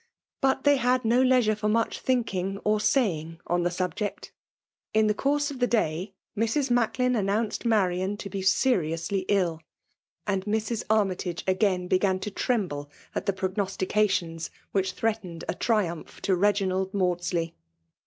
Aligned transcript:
But 0.41 0.63
they 0.63 0.77
had 0.77 1.05
no 1.05 1.21
leisure 1.21 1.55
for 1.55 1.69
much 1.69 1.99
thinking 1.99 2.57
or 2.65 2.79
saying 2.79 3.39
on 3.45 3.61
the 3.61 3.69
subject. 3.69 4.33
In 4.95 5.05
the 5.05 5.13
course 5.13 5.51
of 5.51 5.59
the 5.59 5.67
day, 5.67 6.15
Mrs. 6.35 6.71
Macklin 6.71 7.15
announced 7.15 7.65
Marian 7.65 8.17
to 8.17 8.27
be 8.27 8.41
seriously 8.41 9.25
ill; 9.27 9.61
and 10.25 10.43
Mrs. 10.45 10.83
Armytage 10.89 11.43
again 11.45 11.87
began 11.87 12.17
to 12.21 12.31
tremble 12.31 12.89
at 13.13 13.27
the 13.27 13.33
progpiostications 13.33 14.49
which 14.71 14.93
threatened 14.93 15.43
a 15.47 15.53
triumph 15.53 16.19
to 16.23 16.35
Reginald 16.35 16.95
Maudsley. 16.95 17.53